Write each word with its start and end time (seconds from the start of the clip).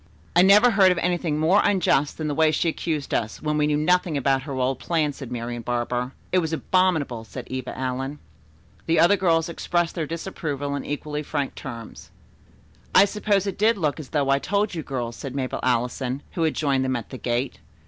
"I 0.35 0.41
never 0.41 0.71
heard 0.71 0.91
of 0.91 0.97
anything 0.97 1.37
more 1.37 1.61
unjust 1.63 2.17
than 2.17 2.27
the 2.27 2.33
way 2.33 2.49
she 2.49 2.67
accused 2.67 3.13
us, 3.13 3.39
when 3.39 3.55
we 3.55 3.67
knew 3.67 3.77
nothing 3.77 4.17
about 4.17 4.41
her 4.49 4.53
old 4.53 4.79
plan," 4.79 5.13
said 5.13 5.31
Marian 5.31 5.61
Barber. 5.61 6.13
"It 6.31 6.39
was 6.39 6.51
abominable," 6.51 7.23
said 7.23 7.47
Eva 7.51 7.77
Allen. 7.77 8.17
The 8.87 8.99
other 8.99 9.15
girls 9.15 9.47
expressed 9.47 9.93
their 9.93 10.07
disapproval 10.07 10.75
in 10.75 10.83
equally 10.85 11.21
frank 11.21 11.53
terms. 11.53 12.09
"I 12.95 13.05
suppose 13.05 13.45
it 13.45 13.59
did 13.59 13.77
look 13.77 13.99
as 13.99 14.09
though 14.09 14.31
I 14.31 14.39
told 14.39 14.73
you 14.73 14.81
girls," 14.81 15.15
said 15.15 15.35
Mabel 15.35 15.59
Allison, 15.61 16.23
who 16.31 16.41
had 16.41 16.55
joined 16.55 16.83
them 16.83 16.95
at 16.95 17.11
the 17.11 17.19
gate. 17.19 17.59